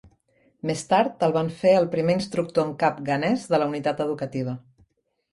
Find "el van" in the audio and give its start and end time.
1.25-1.51